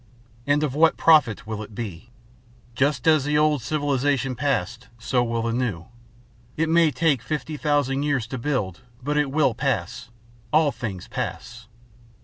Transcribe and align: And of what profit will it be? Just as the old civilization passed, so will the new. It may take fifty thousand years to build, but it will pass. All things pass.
And 0.47 0.63
of 0.63 0.73
what 0.73 0.97
profit 0.97 1.45
will 1.45 1.61
it 1.61 1.75
be? 1.75 2.09
Just 2.73 3.05
as 3.07 3.23
the 3.23 3.37
old 3.37 3.61
civilization 3.61 4.33
passed, 4.33 4.87
so 4.97 5.23
will 5.23 5.43
the 5.43 5.53
new. 5.53 5.89
It 6.57 6.69
may 6.69 6.89
take 6.89 7.21
fifty 7.21 7.55
thousand 7.55 8.01
years 8.01 8.25
to 8.33 8.39
build, 8.39 8.81
but 9.03 9.15
it 9.15 9.29
will 9.29 9.53
pass. 9.53 10.09
All 10.51 10.71
things 10.71 11.07
pass. 11.07 11.67